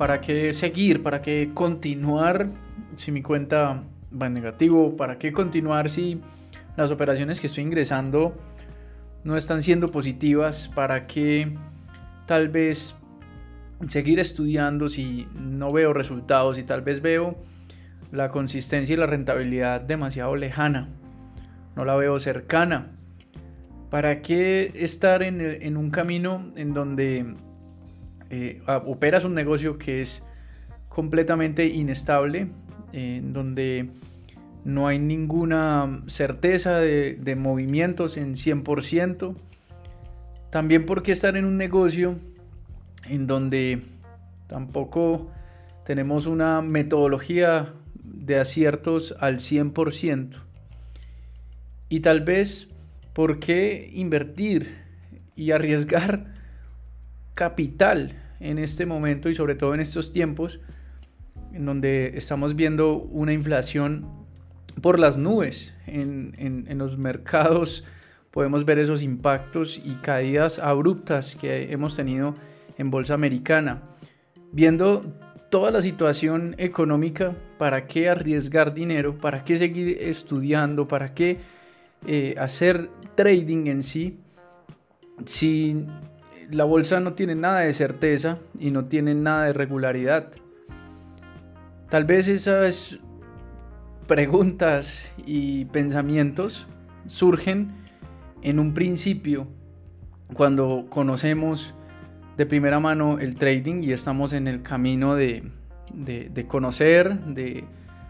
[0.00, 1.02] ¿para qué seguir?
[1.02, 2.48] ¿Para qué continuar
[2.96, 4.96] si mi cuenta va en negativo?
[4.96, 6.22] ¿Para qué continuar si
[6.74, 8.34] las operaciones que estoy ingresando
[9.24, 10.70] no están siendo positivas?
[10.74, 11.54] ¿Para qué
[12.24, 12.96] tal vez
[13.88, 17.36] seguir estudiando si no veo resultados y tal vez veo
[18.10, 20.88] la consistencia y la rentabilidad demasiado lejana?
[21.76, 22.86] No la veo cercana.
[23.90, 27.34] ¿Para qué estar en, un camino en donde
[28.30, 30.24] eh, operas un negocio que es
[30.88, 32.48] completamente inestable,
[32.92, 33.90] en donde
[34.64, 39.36] no hay ninguna certeza de, movimientos en 100%?
[40.50, 42.16] También por qué estar en un negocio
[43.04, 43.82] en donde
[44.46, 45.30] tampoco
[45.84, 50.38] tenemos una metodología de aciertos al 100%.
[51.88, 52.70] Y tal vez
[53.12, 54.78] ¿Por qué invertir
[55.34, 56.32] y arriesgar
[57.34, 60.60] capital en este momento y sobre todo en estos tiempos
[61.52, 64.06] en donde estamos viendo una inflación
[64.80, 67.84] por las nubes en, los mercados?
[68.30, 72.34] Podemos ver esos impactos y caídas abruptas que hemos tenido
[72.78, 73.82] en bolsa americana.
[74.52, 75.02] Viendo
[75.50, 79.18] toda la situación económica, ¿para qué arriesgar dinero?
[79.18, 80.86] ¿Para qué seguir estudiando?
[80.86, 81.38] ¿Para qué
[82.06, 84.18] eh, hacer trading en sí,
[85.26, 85.84] si
[86.50, 90.32] la bolsa no tiene nada de certeza y no tiene nada de regularidad.
[91.88, 92.98] Tal vez esas
[94.06, 96.66] preguntas y pensamientos
[97.06, 97.72] surgen
[98.42, 99.46] en un principio
[100.34, 101.74] cuando conocemos
[102.36, 105.50] de primera mano el trading y estamos en el camino de,
[105.92, 107.64] de conocer, de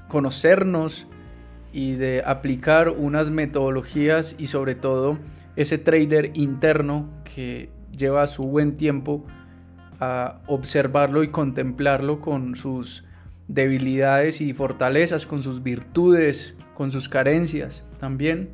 [0.08, 1.06] conocernos
[1.72, 5.18] y de aplicar unas metodologías y sobre todo
[5.56, 9.24] ese trader interno que lleva su buen tiempo
[10.00, 13.04] a observarlo y contemplarlo con sus
[13.48, 18.50] debilidades y fortalezas, con sus virtudes, con sus carencias también.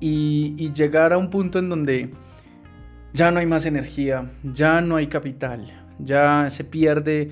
[0.00, 2.10] Y, llegar a un punto en donde
[3.12, 7.30] ya no hay más energía, ya no hay capital, ya se pierde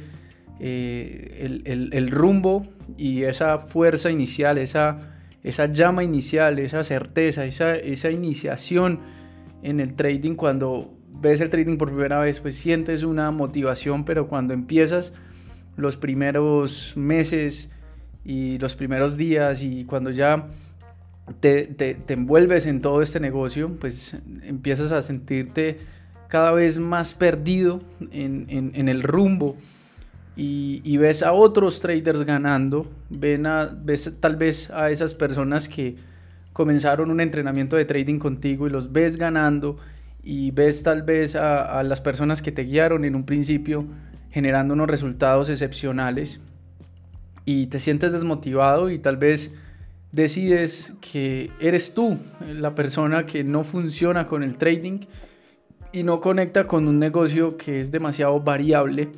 [0.60, 2.66] eh, el, rumbo
[2.96, 4.96] y esa fuerza inicial, esa,
[5.72, 9.00] llama inicial, esa certeza, esa iniciación
[9.62, 14.28] en el trading, cuando ves el trading por primera vez, pues sientes una motivación, pero
[14.28, 15.12] cuando empiezas
[15.76, 17.70] los primeros meses
[18.24, 20.48] y los primeros días y cuando ya
[21.40, 25.78] te, te, envuelves en todo este negocio, pues empiezas a sentirte
[26.28, 27.80] cada vez más perdido
[28.10, 29.56] en, en, en el rumbo
[30.40, 35.96] y, ves a otros traders ganando, ven a, ves tal vez a esas personas que
[36.58, 39.76] comenzaron un entrenamiento de trading contigo y los ves ganando
[40.24, 43.86] y ves tal vez a, a las personas que te guiaron en un principio
[44.32, 46.40] generando unos resultados excepcionales
[47.44, 49.52] y te sientes desmotivado y tal vez
[50.10, 55.02] decides que eres tú la persona que no funciona con el trading
[55.92, 59.10] y no conecta con un negocio que es demasiado variable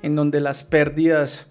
[0.00, 1.46] en donde las pérdidas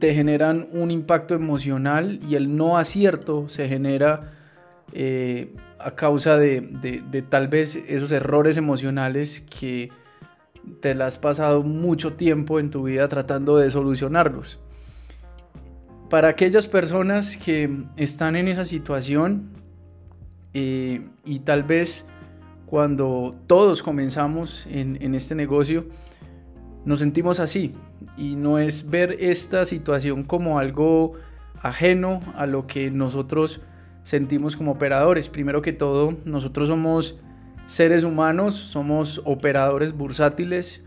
[0.00, 4.32] te generan un impacto emocional y el no acierto se genera
[4.92, 9.90] eh, a causa de, tal vez esos errores emocionales que
[10.80, 14.58] te las has pasado mucho tiempo en tu vida tratando de solucionarlos.
[16.10, 19.50] Para aquellas personas que están en esa situación
[20.54, 22.04] eh, y tal vez
[22.64, 25.86] cuando todos comenzamos en este negocio,
[26.84, 27.74] nos sentimos así
[28.16, 31.14] y no es ver esta situación como algo
[31.60, 33.60] ajeno a lo que nosotros
[34.06, 35.28] sentimos como operadores.
[35.28, 37.18] Primero que todo, nosotros somos
[37.66, 40.80] seres humanos, somos operadores bursátiles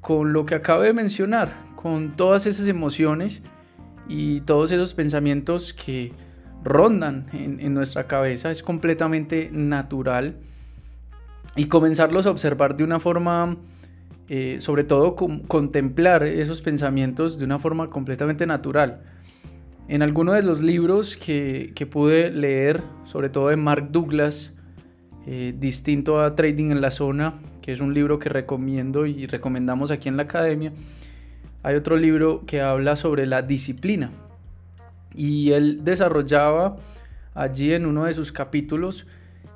[0.00, 3.42] con lo que acabo de mencionar, con todas esas emociones
[4.08, 6.12] y todos esos pensamientos que
[6.62, 8.52] rondan en, nuestra cabeza.
[8.52, 10.36] Es completamente natural
[11.56, 13.56] y comenzarlos a observar de una forma
[14.28, 19.02] eh, sobre todo contemplar esos pensamientos de una forma completamente natural.
[19.88, 24.52] En alguno de los libros que, pude leer, sobre todo de Mark Douglas,
[25.26, 29.90] eh, distinto a Trading en la Zona, que es un libro que recomiendo y recomendamos
[29.90, 30.72] aquí en la academia,
[31.62, 34.10] hay otro libro que habla sobre la disciplina.
[35.14, 36.76] Y él desarrollaba
[37.34, 39.06] allí en uno de sus capítulos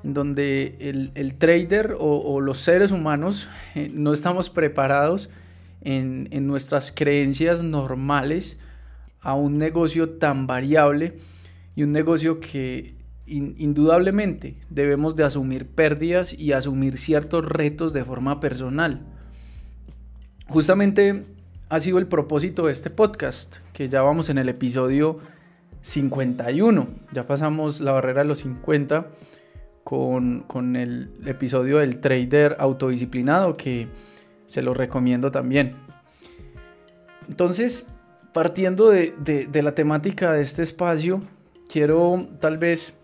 [0.03, 0.77] donde
[1.15, 5.29] el, trader o, los seres humanos eh, no estamos preparados
[5.83, 8.57] en, nuestras creencias normales
[9.27, 11.15] a un negocio tan variable
[11.75, 12.95] y un negocio que
[13.27, 19.01] indudablemente debemos de asumir pérdidas y asumir ciertos retos de forma personal.
[20.47, 21.27] Justamente
[21.69, 25.19] ha sido el propósito de este podcast, que ya vamos en el episodio
[25.81, 26.87] 51.
[27.11, 29.09] Ya pasamos la barrera de los 50
[29.83, 33.89] con, con el episodio del trader autodisciplinado, que
[34.47, 35.75] se lo recomiendo también.
[37.29, 37.87] Entonces,
[38.37, 41.23] partiendo de, la temática de este espacio,
[41.73, 42.95] quiero tal vez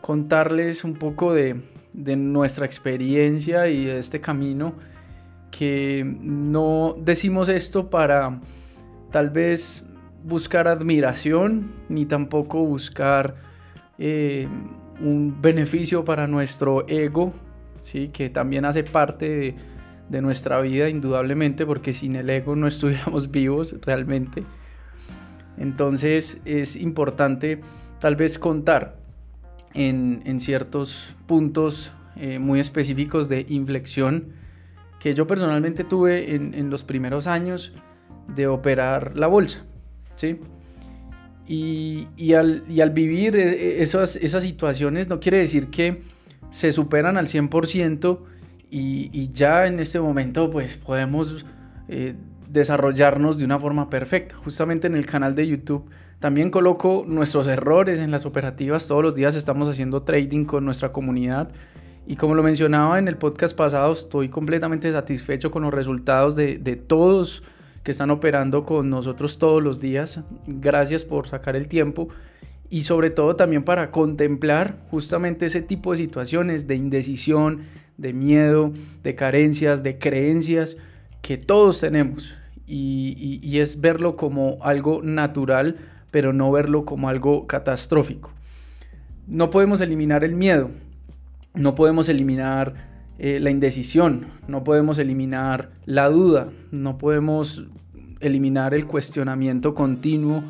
[0.00, 1.60] contarles un poco de,
[1.92, 4.74] de nuestra experiencia y de este camino
[5.52, 8.40] que no decimos esto para
[9.12, 9.84] tal vez
[10.24, 13.36] buscar admiración ni tampoco buscar
[13.96, 14.48] eh,
[15.00, 17.32] un beneficio para nuestro ego,
[17.80, 18.08] ¿sí?
[18.08, 19.54] que también hace parte de,
[20.08, 24.42] de, nuestra vida indudablemente porque sin el ego no estuviéramos vivos realmente.
[25.58, 27.60] Entonces es importante
[27.98, 28.96] tal vez contar
[29.74, 34.32] en, en ciertos puntos eh, muy específicos de inflexión
[34.98, 37.72] que yo personalmente tuve en, los primeros años
[38.28, 39.64] de operar la bolsa,
[40.16, 40.38] ¿sí?
[41.46, 42.62] Y, al,
[42.92, 46.02] vivir e, e, esas, esas situaciones no quiere decir que
[46.50, 48.18] se superan al 100%
[48.70, 51.46] y, ya en este momento pues podemos
[51.88, 52.14] eh,
[52.52, 54.36] desarrollarnos de una forma perfecta.
[54.36, 55.88] Justamente en el canal de YouTube
[56.18, 58.86] también coloco nuestros errores en las operativas.
[58.86, 61.50] Todos los días estamos haciendo trading con nuestra comunidad
[62.06, 66.58] y como lo mencionaba en el podcast pasado, estoy completamente satisfecho con los resultados de,
[66.74, 67.44] todos
[67.84, 70.20] que están operando con nosotros todos los días.
[70.46, 72.08] Gracias por sacar el tiempo
[72.68, 77.60] y sobre todo también para contemplar justamente ese tipo de situaciones de indecisión,
[77.96, 78.72] de miedo,
[79.04, 80.78] de carencias, de creencias
[81.22, 82.39] que todos tenemos.
[82.70, 85.76] Y, es verlo como algo natural,
[86.10, 88.30] pero no verlo como algo catastrófico.
[89.26, 90.70] No podemos eliminar el miedo,
[91.54, 92.74] no podemos eliminar
[93.18, 97.64] eh, la indecisión, no podemos eliminar la duda, no podemos
[98.20, 100.44] eliminar el cuestionamiento continuo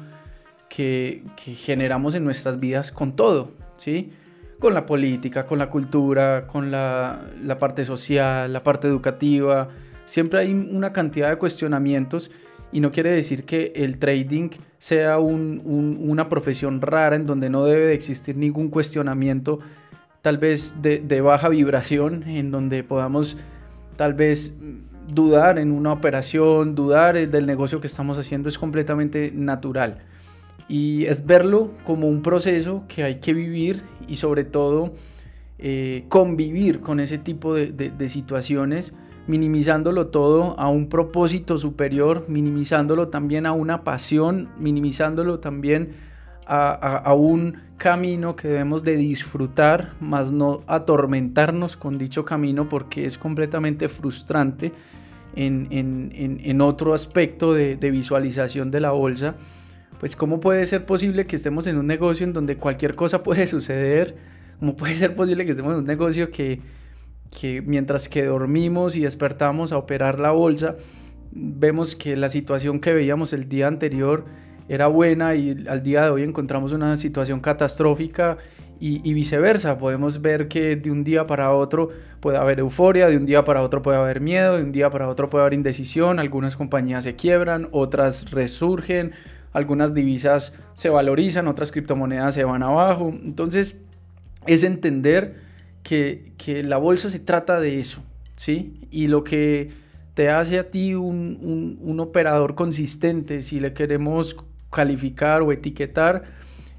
[0.68, 4.12] que, generamos en nuestras vidas con todo, ¿sí?
[4.58, 7.20] Con la política, con la cultura, con la,
[7.58, 9.68] parte social, la parte educativa.
[10.10, 12.32] Siempre hay una cantidad de cuestionamientos
[12.72, 17.86] y no quiere decir que el trading sea una profesión rara en donde no debe
[17.86, 19.60] de existir ningún cuestionamiento
[20.20, 23.36] tal vez de, baja vibración, en donde podamos
[23.94, 24.52] tal vez
[25.06, 29.98] dudar en una operación, dudar del negocio que estamos haciendo es completamente natural.
[30.68, 34.92] Y es verlo como un proceso que hay que vivir y sobre todo
[35.60, 38.92] eh, convivir con ese tipo de, situaciones,
[39.30, 45.92] minimizándolo todo a un propósito superior, minimizándolo también a una pasión, minimizándolo también
[46.46, 53.18] a, un camino que debemos de disfrutar, más no atormentarnos con dicho camino porque es
[53.18, 54.72] completamente frustrante
[55.36, 59.36] en, otro aspecto de, visualización de la bolsa.
[60.00, 63.46] Pues cómo puede ser posible que estemos en un negocio en donde cualquier cosa puede
[63.46, 64.16] suceder,
[64.58, 66.58] cómo puede ser posible que estemos en un negocio que,
[67.30, 70.76] que mientras que dormimos y despertamos a operar la bolsa,
[71.32, 74.24] vemos que la situación que veíamos el día anterior
[74.68, 78.38] era buena y al día de hoy encontramos una situación catastrófica
[78.82, 79.76] y, viceversa.
[79.76, 81.90] Podemos ver que de un día para otro
[82.20, 85.08] puede haber euforia, de un día para otro puede haber miedo, de un día para
[85.08, 89.12] otro puede haber indecisión, algunas compañías se quiebran, otras resurgen,
[89.52, 93.12] algunas divisas se valorizan, otras criptomonedas se van abajo.
[93.22, 93.82] Entonces
[94.46, 95.49] es entender
[95.90, 98.02] que, la bolsa se trata de eso,
[98.36, 98.86] ¿sí?
[98.90, 99.70] Y lo que
[100.14, 104.36] te hace a ti un, un operador consistente, si le queremos
[104.70, 106.22] calificar o etiquetar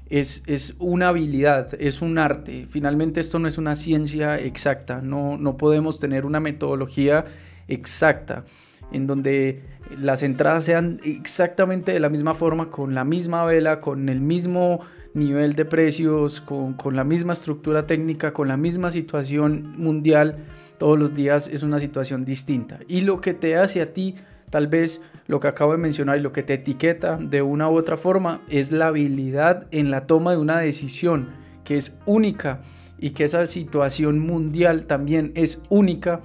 [0.08, 2.66] es, es, una habilidad, es un arte.
[2.68, 7.24] Finalmente esto no es una ciencia exacta, no, no podemos tener una metodología
[7.68, 8.44] exacta
[8.92, 9.62] en donde
[9.98, 14.80] las entradas sean exactamente de la misma forma, con la misma vela, con el mismo
[15.14, 20.38] nivel de precios, con, con, la misma estructura técnica, con la misma situación mundial,
[20.78, 22.80] todos los días es una situación distinta.
[22.88, 24.16] Y lo que te hace a ti
[24.52, 27.78] Tal vez lo que acabo de mencionar y lo que te etiqueta de una u
[27.78, 31.30] otra forma es la habilidad en la toma de una decisión
[31.64, 32.60] que es única
[32.98, 36.20] y que esa situación mundial también es única,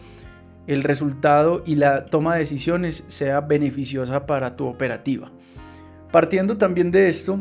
[0.67, 5.31] el resultado y la toma de decisiones sea beneficiosa para tu operativa.
[6.11, 7.39] Partiendo también de esto,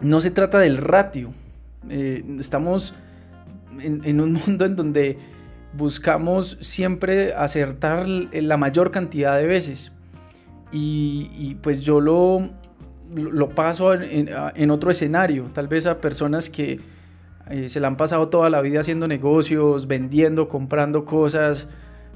[0.00, 1.32] no se trata del ratio.
[1.88, 2.94] Eh, estamos
[3.80, 5.18] en, un mundo en donde
[5.74, 9.92] buscamos siempre acertar la mayor cantidad de veces.
[10.70, 12.50] Y, pues yo lo,
[13.14, 16.80] lo paso en, otro escenario, tal vez a personas que
[17.48, 21.68] eh, se la han pasado toda la vida haciendo negocios, vendiendo, comprando cosas,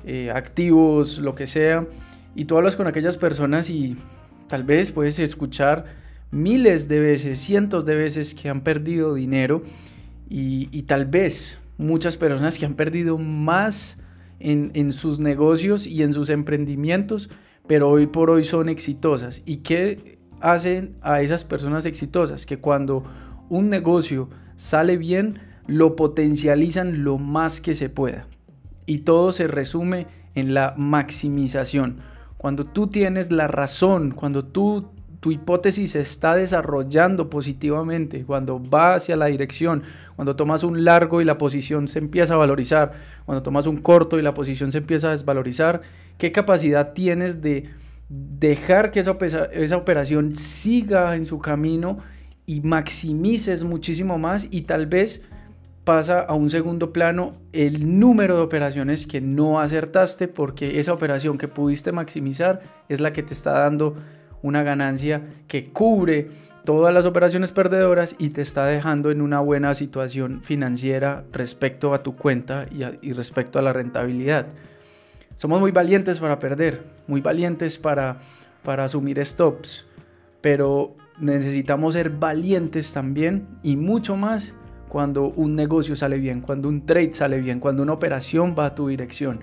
[0.05, 1.87] eh, activos, lo que sea,
[2.35, 3.97] y tú hablas con aquellas personas y
[4.53, 5.87] Tal vez puedes escuchar
[6.33, 9.63] miles de veces, cientos de veces que han perdido dinero
[10.29, 13.99] y, tal vez muchas personas que han perdido más
[14.41, 17.29] en, en, sus negocios y en sus emprendimientos,
[17.67, 19.43] pero hoy por hoy son exitosas.
[19.45, 22.47] ¿Y qué hacen a esas personas exitosas?
[22.47, 23.05] Que cuando
[23.51, 28.27] un negocio sale bien, lo potencializan lo más que se pueda.
[28.87, 31.99] Y todo se resume en la maximización.
[32.39, 34.89] Cuando tú tienes la razón, cuando tú
[35.23, 39.85] tu hipótesis se está desarrollando positivamente, cuando va hacia la dirección,
[40.17, 42.93] cuando tomas un largo y la posición se empieza a valorizar,
[43.25, 45.83] cuando tomas un corto y la posición se empieza a desvalorizar,
[46.19, 47.69] ¿qué capacidad tienes de
[48.09, 49.17] dejar que esa,
[49.53, 51.99] esa operación siga en su camino
[52.45, 55.23] y maximices muchísimo más y tal vez
[55.85, 61.39] pasa a un segundo plano el número de operaciones que no acertaste porque esa operación
[61.39, 63.95] que pudiste maximizar es la que te está dando
[64.43, 66.29] una ganancia que cubre
[66.65, 72.03] todas las operaciones perdedoras y te está dejando en una buena situación financiera respecto a
[72.03, 74.47] tu cuenta y, respecto a la rentabilidad.
[75.35, 78.21] Somos muy valientes para perder, muy valientes para,
[78.63, 79.87] para asumir stops,
[80.41, 84.53] pero necesitamos ser valientes también y mucho más
[84.93, 88.75] cuando un negocio sale bien, cuando un trade sale bien, cuando una operación va a
[88.75, 89.41] tu dirección.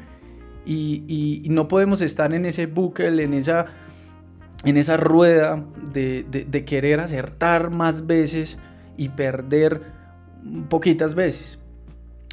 [0.64, 3.66] Y, no podemos estar en ese bucle, en esa,
[4.66, 5.64] en esa rueda
[5.94, 8.58] de, de querer acertar más veces
[8.98, 9.82] y perder
[10.70, 11.60] poquitas veces.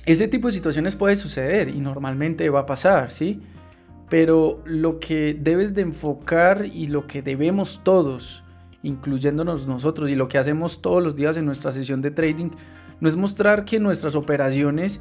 [0.05, 3.43] Ese tipo de situaciones puede suceder y normalmente va a pasar, ¿sí?
[4.09, 8.45] Pero lo que debes de enfocar y lo que debemos todos,
[8.83, 12.51] incluyéndonos nosotros y lo que hacemos todos los días en nuestra sesión de trading,
[13.01, 15.01] no es mostrar que nuestras operaciones,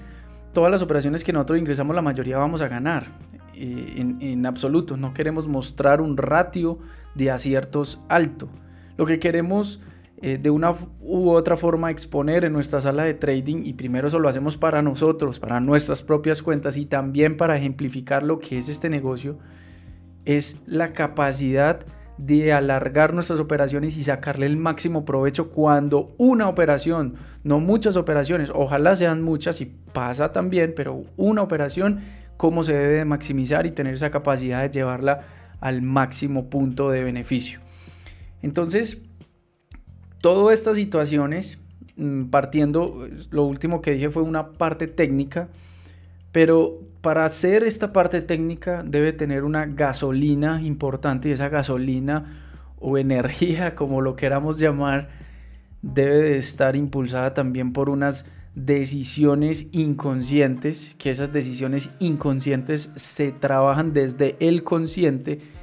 [0.54, 3.08] todas las operaciones que nosotros ingresamos, la mayoría vamos a ganar.
[3.54, 6.80] Eh, en, absoluto, no queremos mostrar un ratio
[7.16, 8.50] de aciertos alto.
[8.98, 9.82] Lo que queremos
[10.22, 14.18] eh, de una u otra forma exponer en nuestra sala de trading y primero eso
[14.18, 18.70] lo hacemos para nosotros, para nuestras propias cuentas y también para ejemplificar lo que es
[18.70, 19.38] este negocio,
[20.24, 21.86] es la capacidad
[22.18, 28.52] de alargar nuestras operaciones y sacarle el máximo provecho cuando una operación, no muchas operaciones,
[28.54, 32.00] ojalá sean muchas y pasa también, pero una operación,
[32.38, 35.22] cómo se debe de maximizar y tener esa capacidad de llevarla
[35.66, 37.60] al máximo punto de beneficio.
[38.44, 39.02] Entonces,
[40.22, 41.58] todas estas situaciones,
[41.98, 45.50] mm, partiendo, lo último que dije fue una parte técnica,
[46.32, 52.44] pero para hacer esta parte técnica debe tener una gasolina importante y esa gasolina
[52.78, 55.10] o energía, como lo queramos llamar,
[55.82, 63.94] debe de estar impulsada también por unas decisiones inconscientes, que esas decisiones inconscientes se trabajan
[63.94, 65.55] desde el consciente,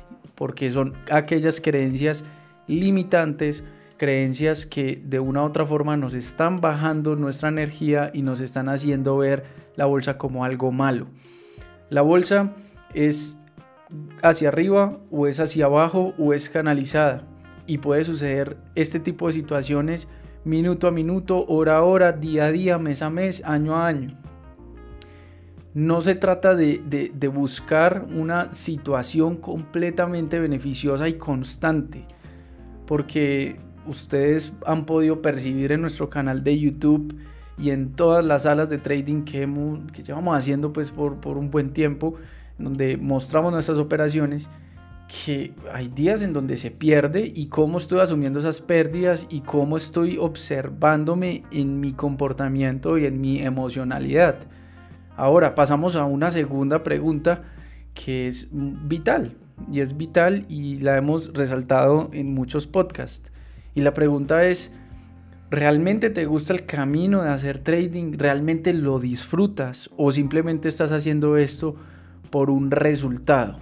[0.43, 2.25] porque son aquellas creencias
[2.67, 3.63] limitantes,
[3.97, 8.69] creencias que de una u otra forma nos están bajando nuestra energía y nos están
[8.69, 9.45] haciendo ver
[9.77, 11.07] la bolsa como algo malo.
[11.91, 12.57] La bolsa
[12.93, 13.39] es
[14.21, 17.23] hacia arriba o es hacia abajo o es canalizada.
[17.69, 20.09] Y puede suceder este tipo de situaciones
[20.43, 24.22] minuto a minuto, hora a hora, día a día, mes a mes, año a año.
[25.75, 32.05] No se trata de, buscar una situación completamente beneficiosa y constante,
[32.87, 37.17] porque ustedes han podido percibir en nuestro canal de YouTube
[37.57, 39.49] y en todas las salas de trading que,
[39.95, 42.17] que llevamos haciendo pues por, por un buen tiempo,
[42.59, 44.51] donde mostramos nuestras operaciones,
[45.25, 49.79] que hay días en donde se pierde y cómo estoy asumiendo esas pérdidas y cómo
[49.79, 54.37] estoy observándome en mi comportamiento y en mi emocionalidad.
[55.17, 57.43] Ahora pasamos a una segunda pregunta
[57.95, 59.37] que es vital
[59.71, 63.31] y es vital y la hemos resaltado en muchos podcasts.
[63.75, 64.73] Y la pregunta es,
[65.53, 68.15] ¿Realmente te gusta el camino de hacer trading?
[68.17, 69.91] ¿Realmente lo disfrutas?
[69.99, 71.77] ¿O simplemente estás haciendo esto
[72.31, 73.61] por un resultado?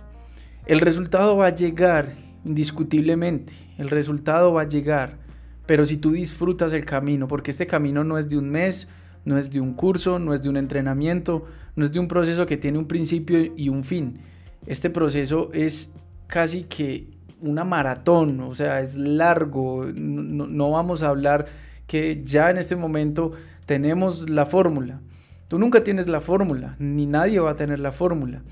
[0.67, 2.15] El resultado va a llegar
[2.45, 3.53] indiscutiblemente.
[3.77, 5.19] El resultado va a llegar.
[5.67, 8.87] Pero si tú disfrutas el camino, porque este camino no es de un mes,
[9.25, 11.47] no es de un curso, no es de un entrenamiento,
[11.77, 14.19] no es de un proceso que tiene un principio y un fin.
[14.67, 15.93] Este proceso es
[16.27, 17.09] casi que
[17.41, 19.87] una maratón, o sea, es largo.
[19.95, 21.47] No, vamos a hablar
[21.87, 23.33] que ya en este momento
[23.67, 25.01] tenemos la fórmula.
[25.49, 28.43] Tú nunca tienes la fórmula, ni nadie va a tener la fórmula.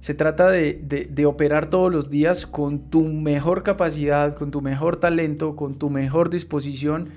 [0.00, 0.74] Se trata de,
[1.10, 5.90] de, operar todos los días con tu mejor capacidad, con tu mejor talento, con tu
[5.90, 7.08] mejor disposición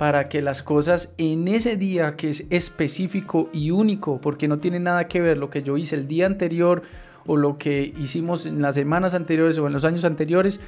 [0.00, 4.80] para que las cosas en ese día que es específico y único, porque no tiene
[4.80, 6.80] nada que ver lo que yo hice el día anterior
[7.26, 10.58] o lo que hicimos en las semanas anteriores o en los años anteriores,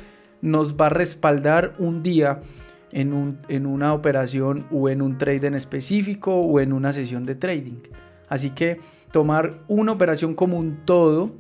[0.43, 2.43] nos va a respaldar un día
[2.91, 7.35] en, en una operación o en un trade en específico o en una sesión de
[7.35, 7.81] trading.
[8.29, 8.81] Así que
[9.13, 11.33] tomar una operación como un todo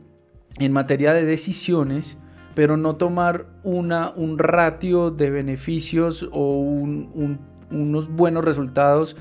[0.58, 2.16] en materia de decisiones,
[2.54, 6.56] pero no tomar una, un ratio de beneficios o
[7.72, 9.16] unos buenos resultados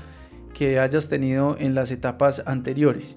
[0.54, 3.16] que hayas tenido en las etapas anteriores.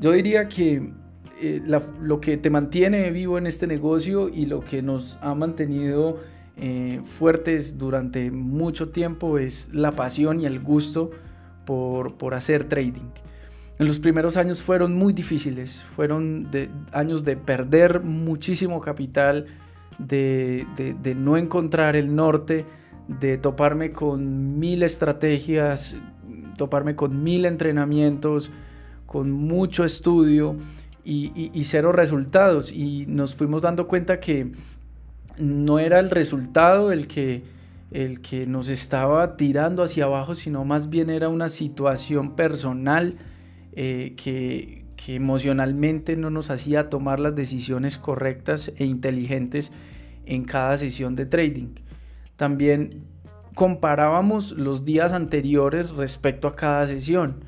[0.00, 0.92] Yo diría que
[1.40, 1.62] eh,
[2.00, 6.20] lo que te mantiene vivo en este negocio y lo que nos ha mantenido
[6.56, 11.10] eh, fuertes durante mucho tiempo es la pasión y el gusto
[11.64, 13.10] por, por hacer trading.
[13.78, 16.48] En los primeros años fueron muy difíciles, fueron
[16.92, 19.46] años de perder muchísimo capital,
[19.98, 20.66] de,
[21.16, 22.64] no encontrar el norte,
[23.08, 25.98] de toparme con mil estrategias,
[26.56, 28.50] toparme con mil entrenamientos,
[29.06, 30.56] con mucho estudio
[31.04, 32.72] y, y, cero resultados.
[32.72, 34.52] Y nos fuimos dando cuenta que
[35.38, 37.42] no era el resultado el que,
[37.90, 43.16] el que nos estaba tirando hacia abajo, sino más bien era una situación personal
[43.72, 49.70] eh, que, emocionalmente no nos hacía tomar las decisiones correctas e inteligentes
[50.24, 51.68] en cada sesión de trading.
[52.36, 53.04] También
[53.54, 57.44] comparábamos los días anteriores respecto a cada sesión.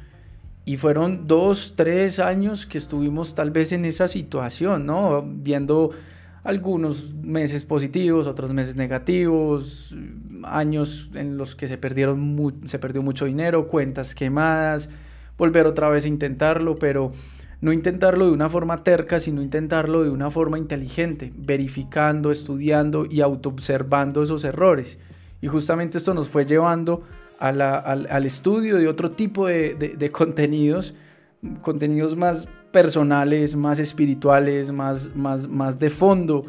[0.64, 5.22] Y fueron dos, tres años que estuvimos tal vez en esa situación, ¿no?
[5.22, 5.90] Viendo
[6.44, 9.94] algunos meses positivos, otros meses negativos,
[10.44, 14.90] años en los que se, perdieron se perdió mucho dinero, cuentas quemadas,
[15.36, 17.12] volver otra vez a intentarlo, pero
[17.60, 23.20] no intentarlo de una forma terca, sino intentarlo de una forma inteligente, verificando, estudiando y
[23.20, 24.98] autoobservando esos errores.
[25.40, 27.02] Y justamente esto nos fue llevando
[27.38, 30.94] al, estudio de otro tipo de, de contenidos,
[31.62, 36.42] contenidos más personales, más espirituales, más, más, más de fondo,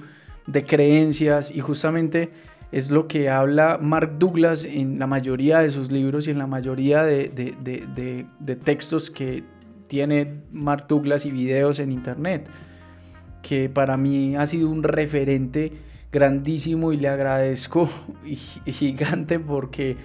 [0.52, 2.32] de creencias y justamente
[2.72, 6.48] es lo que habla Mark Douglas en la mayoría de sus libros y en la
[6.48, 9.44] mayoría de, de, textos que
[9.90, 12.48] tiene Mark Douglas y videos en internet,
[13.42, 15.74] que para mí ha sido un referente
[16.12, 17.90] grandísimo y le agradezco
[18.26, 18.36] y,
[18.72, 19.98] gigante porque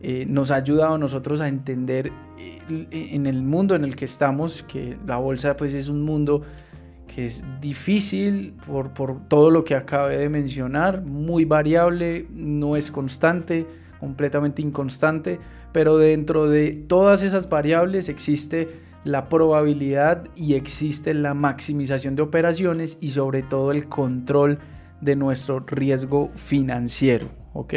[0.00, 4.04] eh, nos ha ayudado a nosotros a entender eh, en el mundo en el que
[4.04, 6.42] estamos, que la bolsa pues es un mundo
[7.06, 12.90] que es difícil por, por todo lo que acabé de mencionar, muy variable, no es
[12.90, 13.66] constante,
[13.98, 15.38] completamente inconstante,
[15.72, 22.98] pero dentro de todas esas variables existe la probabilidad y existe la maximización de operaciones
[23.00, 24.58] y sobre todo el control
[25.00, 27.74] de nuestro riesgo financiero, ¿ok?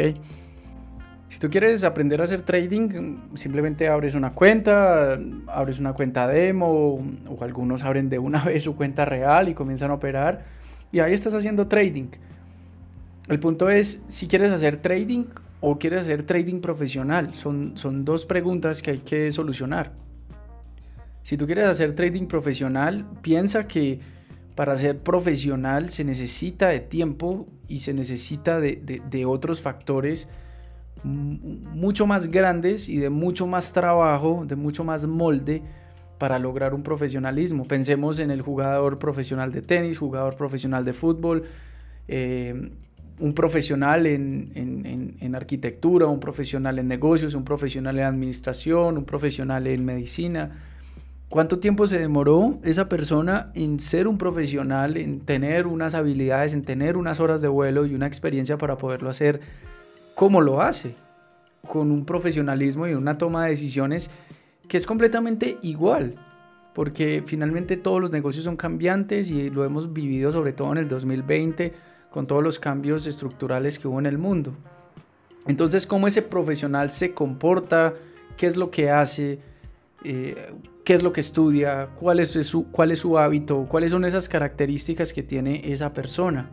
[1.28, 6.98] Si tú quieres aprender a hacer trading, simplemente abres una cuenta, abres una cuenta demo
[7.28, 10.46] o algunos abren de una vez su cuenta real y comienzan a operar
[10.90, 12.08] y ahí estás haciendo trading.
[13.28, 15.26] El punto es si quieres hacer trading
[15.60, 17.34] o quieres hacer trading profesional.
[17.34, 19.92] Son, son dos preguntas que hay que solucionar.
[21.28, 24.00] Si tú quieres hacer trading profesional, piensa que
[24.54, 30.30] para ser profesional se necesita de tiempo y se necesita de, de, de otros factores
[31.04, 35.62] mucho más grandes y de mucho más trabajo, de mucho más molde
[36.16, 37.68] para lograr un profesionalismo.
[37.68, 41.42] Pensemos en el jugador profesional de tenis, jugador profesional de fútbol,
[42.08, 42.70] eh,
[43.18, 44.50] un profesional en,
[45.20, 50.77] en, arquitectura, un profesional en negocios, un profesional en administración, un profesional en medicina.
[51.28, 56.62] ¿Cuánto tiempo se demoró esa persona en ser un profesional, en tener unas habilidades, en
[56.62, 59.40] tener unas horas de vuelo y una experiencia para poderlo hacer?
[60.18, 60.96] cómo lo hace,
[61.68, 64.10] con un profesionalismo y una toma de decisiones
[64.66, 66.16] que es completamente igual,
[66.74, 70.88] porque finalmente todos los negocios son cambiantes y lo hemos vivido sobre todo en el
[70.88, 71.72] 2020
[72.10, 74.54] con todos los cambios estructurales que hubo en el mundo.
[75.46, 77.94] Entonces, cómo ese profesional se comporta,
[78.36, 79.38] qué es lo que hace,
[80.02, 80.52] eh,
[80.88, 84.26] qué es lo que estudia, cuál es, su, cuál es su hábito, cuáles son esas
[84.26, 86.48] características que tiene esa persona.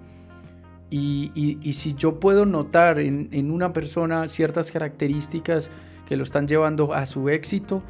[0.90, 5.72] Y, si yo puedo notar en, una persona ciertas características
[6.06, 7.82] que lo están llevando a su éxito,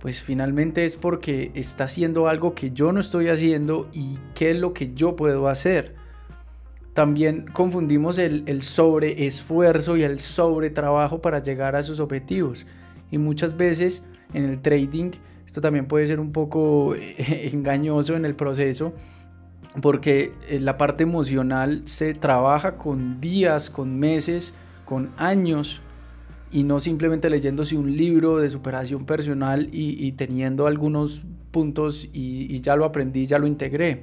[0.00, 4.58] pues finalmente es porque está haciendo algo que yo no estoy haciendo y qué es
[4.58, 5.94] lo que yo puedo hacer.
[6.94, 12.66] También confundimos el, el sobre esfuerzo y el sobre trabajo para llegar a sus objetivos.
[13.12, 15.12] Y muchas veces en el trading,
[15.54, 18.92] esto también puede ser un poco engañoso en el proceso,
[19.80, 24.52] porque eh, la parte emocional se trabaja con días, con meses,
[24.84, 25.80] con años
[26.50, 32.74] y no simplemente leyéndose un libro de superación personal y, teniendo algunos puntos y, ya
[32.74, 34.02] lo aprendí, ya lo integré.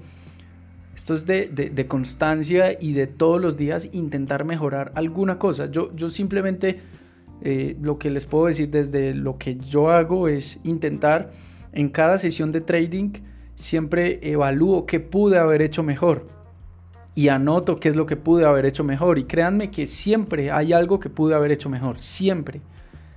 [0.95, 5.69] Esto es de, constancia y de todos los días intentar mejorar alguna cosa.
[5.69, 6.79] Yo, yo simplemente
[7.41, 11.31] eh, lo que les puedo decir desde lo que yo hago es intentar
[11.73, 13.13] en cada sesión de trading
[13.55, 16.27] siempre evalúo qué pude haber hecho mejor
[17.15, 19.19] y anoto qué es lo que pude haber hecho mejor.
[19.19, 21.99] Y créanme que siempre hay algo que pude haber hecho mejor.
[21.99, 22.61] Siempre,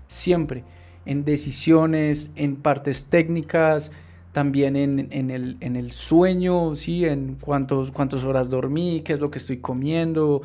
[0.09, 0.65] siempre.
[1.07, 3.93] En decisiones, en partes técnicas,
[4.33, 7.05] también en, el, sueño, ¿sí?
[7.05, 10.43] en cuántos, cuántas horas dormí, qué es lo que estoy comiendo,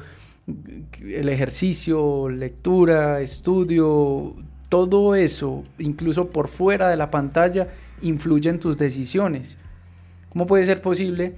[1.01, 4.35] el ejercicio, lectura, estudio,
[4.69, 7.69] todo eso, incluso por fuera de la pantalla,
[8.01, 9.57] influye en tus decisiones.
[10.29, 11.35] ¿Cómo puede ser posible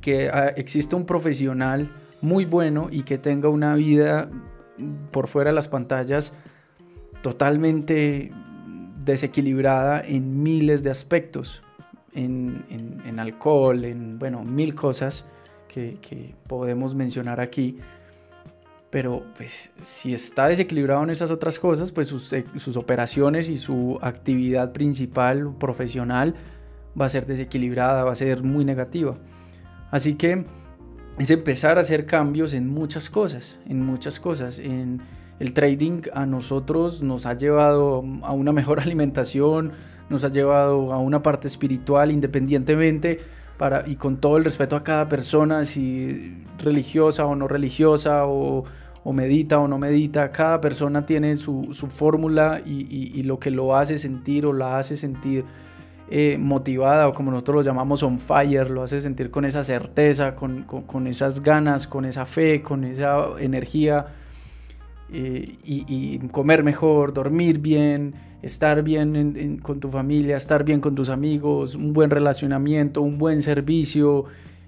[0.00, 1.90] que ah, exista un profesional
[2.20, 4.28] muy bueno y que tenga una vida
[5.10, 6.32] por fuera de las pantallas
[7.22, 8.32] totalmente
[9.04, 11.62] desequilibrada en miles de aspectos,
[12.12, 15.24] en, alcohol, en, bueno, mil cosas
[15.68, 17.78] que, podemos mencionar aquí.
[18.90, 23.56] Pero pues si está desequilibrado en esas otras cosas, pues sus, eh, sus operaciones y
[23.56, 26.34] su actividad principal, profesional,
[27.00, 29.16] va a ser desequilibrada, va a ser muy negativa.
[29.90, 30.44] Así que
[31.18, 34.58] es empezar a hacer cambios en muchas cosas, en muchas cosas.
[34.58, 35.00] En,
[35.40, 39.72] el trading a nosotros nos ha llevado a una mejor alimentación,
[40.08, 43.20] nos ha llevado a una parte espiritual independientemente
[43.56, 48.64] para, y con todo el respeto a cada persona, si religiosa o no religiosa o,
[49.04, 54.46] medita o no medita, cada persona tiene su, fórmula y, lo que lo hace sentir
[54.46, 55.44] o la hace sentir
[56.10, 60.34] eh, motivada o como nosotros lo llamamos on fire, lo hace sentir con esa certeza,
[60.34, 64.06] con, con esas ganas, con esa fe, con esa energía
[65.12, 71.08] eh, y, comer mejor, dormir bien, estar bien con tu familia, estar bien con tus
[71.08, 74.26] amigos, un buen relacionamiento, un buen servicio,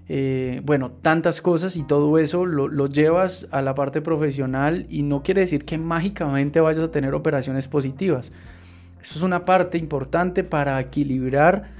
[0.09, 5.03] eh, bueno, tantas cosas y todo eso lo, lo, llevas a la parte profesional y
[5.03, 8.33] no quiere decir que mágicamente vayas a tener operaciones positivas.
[9.01, 11.71] Eso es una parte importante para equilibrar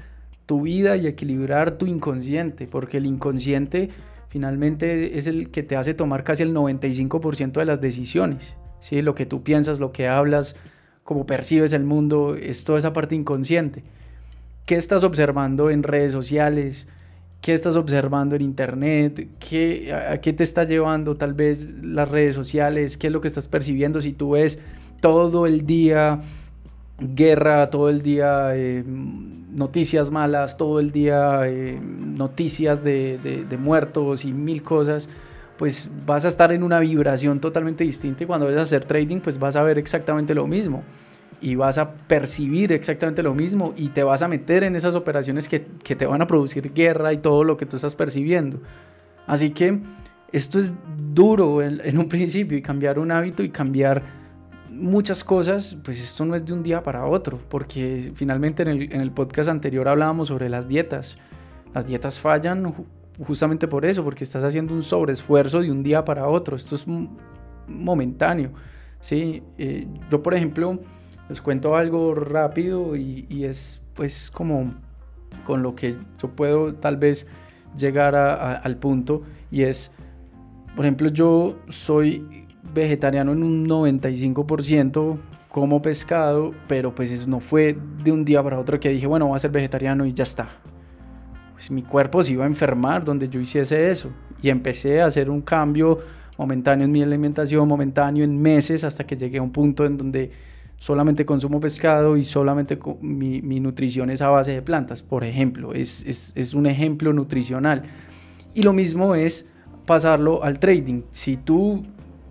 [0.45, 3.89] tu vida y equilibrar tu inconsciente, porque el inconsciente
[4.29, 8.55] finalmente es el que te hace tomar casi el 95% de las decisiones.
[8.79, 9.01] ¿sí?
[9.01, 10.55] Lo que tú piensas, lo que hablas,
[11.03, 13.83] cómo percibes el mundo, es toda esa parte inconsciente.
[14.65, 16.87] ¿Qué estás observando en redes sociales?
[17.43, 19.27] ¿Qué estás observando en internet?
[19.37, 22.95] ¿Qué, ¿A qué te está llevando tal vez las redes sociales?
[22.95, 24.59] ¿Qué es lo que estás percibiendo si tú ves
[25.01, 26.21] todo el día
[26.97, 34.31] guerra, todo el día eh, noticias malas, todo el día eh, noticias de, muertos y
[34.31, 35.09] mil cosas,
[35.57, 39.19] pues vas a estar en una vibración totalmente distinta y cuando vayas a hacer trading,
[39.19, 40.81] pues vas a ver exactamente lo mismo
[41.43, 45.49] y vas a percibir exactamente lo mismo y te vas a meter en esas operaciones
[45.49, 48.61] que, te van a producir guerra y todo lo que tú estás percibiendo.
[49.27, 49.79] Así que
[50.31, 50.73] esto es
[51.13, 54.23] duro en un principio y cambiar un hábito y cambiar
[54.73, 59.11] muchas cosas, pues esto no es de un día para otro, porque finalmente en el,
[59.11, 61.17] podcast anterior hablábamos sobre las dietas.
[61.73, 62.73] Las dietas fallan
[63.25, 66.55] justamente por eso, porque estás haciendo un sobreesfuerzo de un día para otro.
[66.55, 66.85] Esto es
[67.67, 68.51] momentáneo.
[68.99, 69.43] ¿sí?
[69.57, 70.79] Eh, yo, por ejemplo,
[71.29, 74.73] les cuento algo rápido y, es pues como
[75.45, 77.27] con lo que yo puedo tal vez
[77.77, 79.91] llegar al punto y es,
[80.75, 85.19] por ejemplo, yo soy vegetariano en un 95%,
[85.53, 89.27] como pescado, pero pues eso no fue de un día para otro que dije, bueno,
[89.27, 90.49] voy a ser vegetariano y ya está.
[91.53, 94.09] Pues mi cuerpo se iba a enfermar donde yo hiciese eso.
[94.41, 95.99] Y empecé a hacer un cambio
[96.39, 100.31] momentáneo en mi alimentación, momentáneo en meses, hasta que llegué a un punto en donde
[100.83, 105.73] solamente consumo pescado y solamente mi, mi nutrición es a base de plantas, por ejemplo.
[105.73, 107.83] Es, es, es un ejemplo nutricional.
[108.53, 109.47] Y lo mismo es
[109.85, 111.03] pasarlo al trading.
[111.09, 111.85] Si tú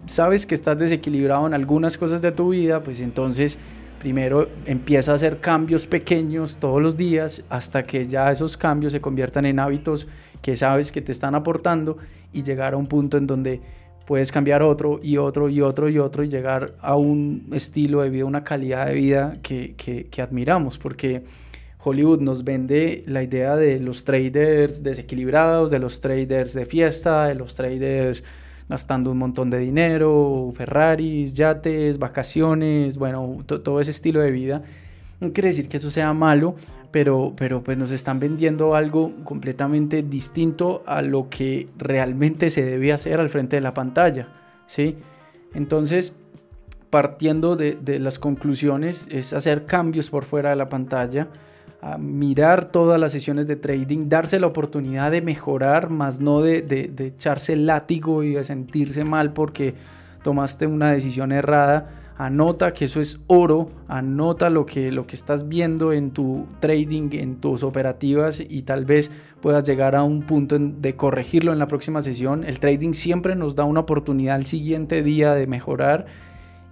[0.05, 3.59] sabes que estás desequilibrado en algunas cosas de tu vida, pues entonces
[3.99, 9.01] primero empieza a hacer cambios pequeños todos los días hasta que ya esos cambios se
[9.01, 10.09] conviertan en hábitos
[10.43, 11.97] que sabes que te están aportando
[12.35, 13.63] y llegar a un punto en donde
[14.07, 18.11] puedes cambiar otro y otro y otro y otro y llegar a un estilo de
[18.11, 21.23] vida, una calidad de vida que, que, admiramos, porque
[21.83, 27.35] Hollywood nos vende la idea de los traders desequilibrados, de los traders de fiesta, de
[27.35, 28.23] los traders
[28.69, 34.63] gastando un montón de dinero, Ferraris, yates, vacaciones, bueno, todo ese estilo de vida.
[35.21, 36.57] No quiere decir que eso sea malo,
[36.93, 42.93] pero, pero pues nos están vendiendo algo completamente distinto a lo que realmente se debe
[42.93, 44.29] hacer al frente de la pantalla,
[44.67, 44.99] ¿sí?
[45.55, 46.15] Entonces,
[46.91, 51.29] partiendo de, las conclusiones, es hacer cambios por fuera de la pantalla,
[51.81, 56.61] a mirar todas las sesiones de trading, darse la oportunidad de mejorar, más no de,
[56.63, 59.75] de, echarse el látigo y de sentirse mal porque
[60.23, 62.02] tomaste una decisión errada.
[62.17, 67.11] Anota que eso es oro, anota lo que, lo que estás viendo en tu trading,
[67.13, 71.69] en tus operativas y tal vez puedas llegar a un punto de corregirlo en la
[71.69, 72.45] próxima sesión.
[72.45, 76.07] El trading siempre nos da una oportunidad al siguiente día de mejorar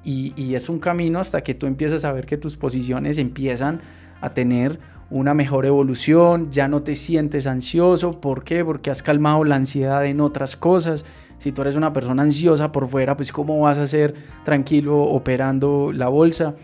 [0.04, 3.80] y, y es un camino hasta que tú empiezas a ver que tus posiciones empiezan
[4.20, 4.78] a tener
[5.10, 8.20] una mejor evolución, ya no te sientes ansioso.
[8.20, 8.64] ¿Por qué?
[8.64, 11.04] Porque has calmado la ansiedad en otras cosas.
[11.40, 15.90] Si tú eres una persona ansiosa por fuera, pues ¿cómo vas a ser tranquilo operando
[15.92, 16.54] la bolsa?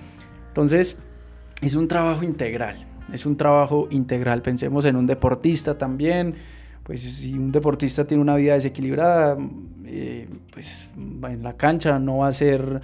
[0.49, 0.99] Entonces,
[1.63, 2.87] es un trabajo integral.
[3.13, 4.43] Es un trabajo integral.
[4.43, 6.35] Pensemos en un deportista también.
[6.83, 9.39] Pues si un deportista tiene una vida desequilibrada,
[9.87, 12.83] eh, pues en la cancha no va a ser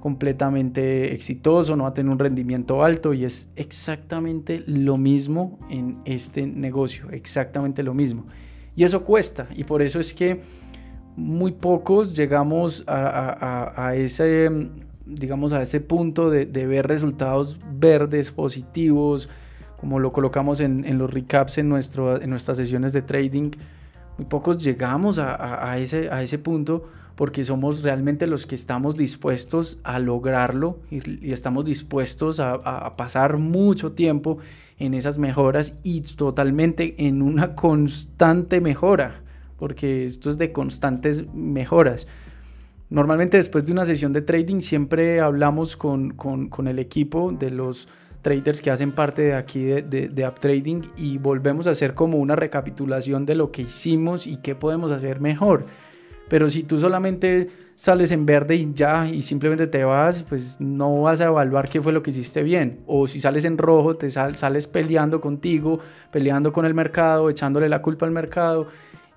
[0.00, 5.98] completamente exitoso, no va a tener un rendimiento alto y es exactamente lo mismo en
[6.04, 8.26] este negocio, exactamente lo mismo.
[8.76, 10.40] Y eso cuesta y por eso es que
[11.18, 14.50] muy pocos llegamos a, ese,
[15.04, 19.28] digamos, a ese punto de, ver resultados verdes, positivos,
[19.80, 23.50] como lo colocamos en, los recaps en, nuestras sesiones de trading.
[24.16, 26.84] Muy pocos llegamos a, ese, a ese punto
[27.16, 33.90] porque somos realmente los que estamos dispuestos a lograrlo y, estamos dispuestos a, pasar mucho
[33.90, 34.38] tiempo
[34.78, 39.22] en esas mejoras y totalmente en una constante mejora,
[39.58, 42.06] porque esto es de constantes mejoras.
[42.90, 46.14] Normalmente después de una sesión de trading siempre hablamos con,
[46.66, 47.88] el equipo de los
[48.22, 52.18] traders que hacen parte de aquí de, de, de trading y volvemos a hacer como
[52.18, 55.66] una recapitulación de lo que hicimos y qué podemos hacer mejor
[56.28, 61.02] pero si tú solamente sales en verde y ya y simplemente te vas, pues no
[61.02, 62.80] vas a evaluar qué fue lo que hiciste bien.
[62.86, 67.80] O si sales en rojo, te sales peleando contigo, peleando con el mercado, echándole la
[67.82, 68.68] culpa al mercado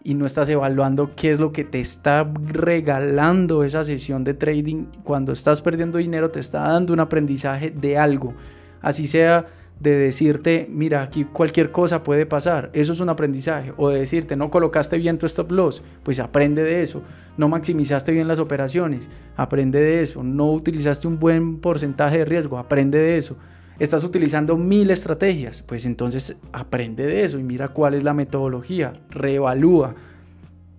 [0.03, 4.85] y no estás evaluando qué es lo que te está regalando esa sesión de trading.
[5.03, 8.33] Cuando estás perdiendo dinero te está dando un aprendizaje de algo.
[8.81, 9.45] Así sea
[9.81, 14.35] de decirte, mira, aquí cualquier cosa puede pasar, eso es un aprendizaje, o de decirte,
[14.35, 17.01] no colocaste bien tu stop loss, pues aprende de eso,
[17.35, 22.59] no maximizaste bien las operaciones, aprende de eso, no utilizaste un buen porcentaje de riesgo,
[22.59, 23.37] aprende de eso,
[23.83, 28.93] estás utilizando mil estrategias, pues entonces aprende de eso y mira cuál es la metodología,
[29.09, 29.95] reevalúa,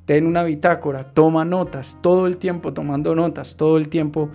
[0.07, 4.31] ten una bitácora, toma notas, todo el tiempo tomando notas, todo el tiempo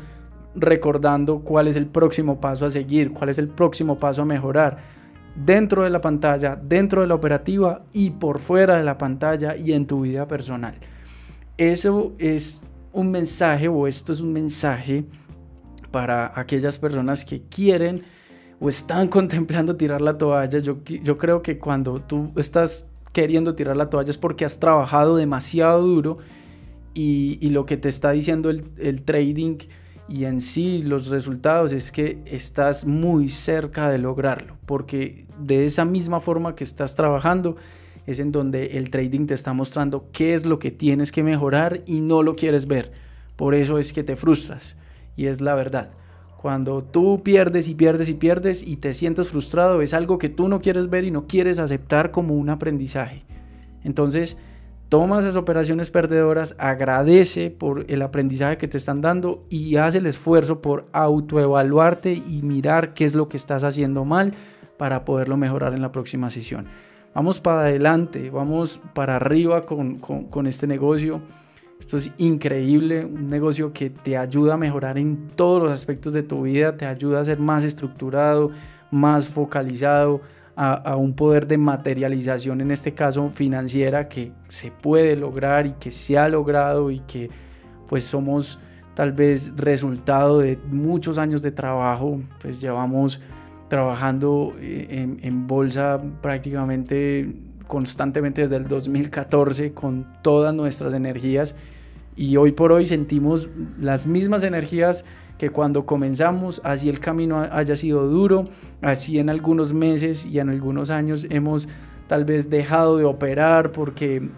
[0.54, 4.80] recordando cuál es el próximo paso a seguir, cuál es el próximo paso a mejorar
[5.34, 9.72] dentro de la pantalla, dentro de la operativa y por fuera de la pantalla y
[9.72, 10.76] en tu vida personal.
[11.58, 15.06] Eso es un mensaje o esto es un mensaje
[15.90, 18.17] para aquellas personas que quieren
[18.60, 20.60] o están contemplando tirar la toalla.
[20.60, 25.16] Yo, yo creo que cuando tú estás queriendo tirar la toalla es porque has trabajado
[25.16, 26.18] demasiado duro
[26.94, 29.58] y, lo que te está diciendo el, el trading
[30.10, 35.86] y en sí los resultados es que estás muy cerca de lograrlo, porque de esa
[35.86, 37.56] misma forma que estás trabajando
[38.06, 41.84] es en donde el trading te está mostrando qué es lo que tienes que mejorar
[41.86, 42.92] y no lo quieres ver.
[43.36, 44.78] Por eso es que te frustras
[45.16, 45.92] y es la verdad.
[46.42, 50.48] Cuando tú pierdes y pierdes y pierdes y te sientes frustrado es algo que tú
[50.48, 53.24] no quieres ver y no quieres aceptar como un aprendizaje.
[53.84, 54.38] Entonces,
[54.88, 60.06] toma esas operaciones perdedoras, agradece por el aprendizaje que te están dando y haz el
[60.06, 64.34] esfuerzo por autoevaluarte y mirar qué es lo que estás haciendo mal
[64.78, 66.68] para poderlo mejorar en la próxima sesión.
[67.16, 71.20] Vamos para adelante, vamos para arriba con, con este negocio.
[71.80, 76.24] Esto es increíble, un negocio que te ayuda a mejorar en todos los aspectos de
[76.24, 78.52] tu vida, te ayuda a ser más estructurado,
[78.92, 80.22] más focalizado,
[80.60, 85.92] a, un poder de materialización, en este caso financiera, que se puede lograr y que
[85.92, 87.30] se ha logrado y que
[87.88, 88.58] pues somos
[88.96, 93.22] tal vez resultado de muchos años de trabajo, pues llevamos
[93.68, 97.36] trabajando eh, en, en bolsa prácticamente
[97.68, 101.56] constantemente desde el 2014 con todas nuestras energías.
[102.16, 103.48] Y hoy por hoy sentimos
[103.80, 105.06] las mismas energías
[105.38, 108.50] que cuando comenzamos, así el camino haya sido duro,
[108.82, 111.70] así en algunos meses y en algunos años hemos
[112.08, 114.30] tal vez dejado de operar porque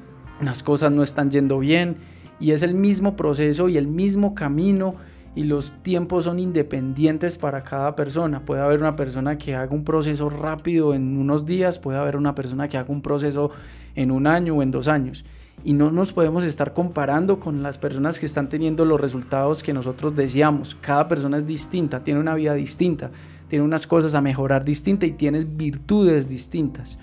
[0.42, 1.98] las cosas no están yendo bien.
[2.42, 4.96] Y es el mismo proceso y el mismo camino
[5.36, 8.42] y los tiempos son independientes para cada persona.
[8.46, 12.36] Puede haber una persona que haga un proceso rápido en unos días, puede haber una
[12.36, 13.52] persona que haga un proceso
[13.96, 15.26] en un año o en dos años.
[15.62, 19.74] y no nos podemos estar comparando con las personas que están teniendo los resultados que
[19.74, 20.78] nosotros deseamos.
[20.80, 23.12] Cada persona es distinta, tiene una vida distinta,
[23.50, 26.98] tiene unas cosas a mejorar distintas y tienes virtudes distintas.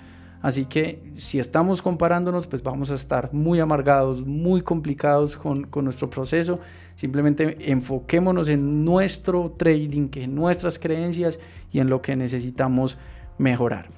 [0.47, 5.83] Así que si estamos comparándonos, pues vamos a estar muy amargados, muy complicados con, con,
[5.83, 6.61] nuestro proceso.
[6.95, 11.37] Simplemente enfoquémonos en nuestro trading, en nuestras creencias
[11.73, 12.97] y en lo que necesitamos
[13.37, 13.89] mejorar.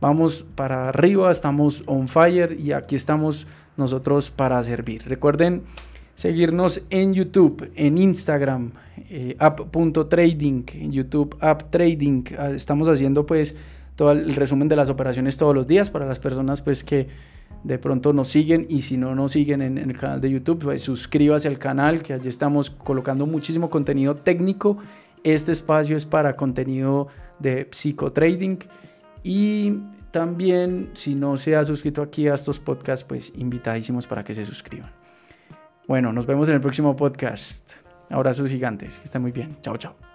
[0.00, 5.06] Vamos para arriba, estamos on fire y aquí estamos nosotros para servir.
[5.06, 5.64] Recuerden
[6.14, 8.72] seguirnos en YouTube, en Instagram,
[9.10, 12.24] eh, app.trading, en YouTube app trading.
[12.38, 13.54] Ah, estamos haciendo pues
[13.98, 17.08] todo el resumen de las operaciones todos los días para las personas pues que
[17.64, 20.82] de pronto nos siguen y si no nos siguen en, el canal de YouTube, pues
[20.82, 24.78] suscríbase al canal que allí estamos colocando muchísimo contenido técnico.
[25.24, 27.08] Este espacio es para contenido
[27.40, 28.60] de psicotrading
[29.24, 29.80] y
[30.12, 34.46] también si no se ha suscrito aquí a estos podcasts, pues invitadísimos para que se
[34.46, 34.92] suscriban.
[35.88, 37.72] Bueno, nos vemos en el próximo podcast.
[38.10, 39.56] Abrazos gigantes, que estén muy bien.
[39.60, 40.07] Chao, chao.